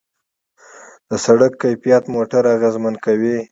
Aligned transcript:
د 1.09 1.11
سړک 1.25 1.51
کیفیت 1.61 2.03
موټر 2.15 2.43
اغېزمن 2.55 2.95
کوي. 3.05 3.37